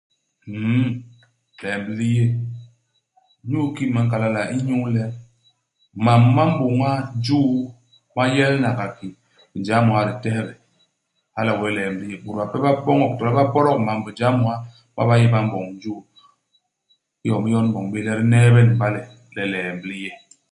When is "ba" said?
12.63-12.71, 13.37-13.45, 15.09-15.15, 15.33-15.39